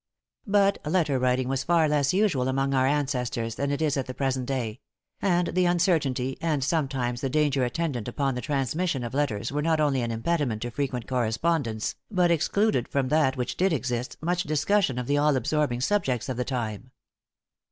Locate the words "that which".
13.09-13.55